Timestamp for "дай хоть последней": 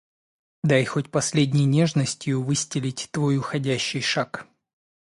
0.63-1.65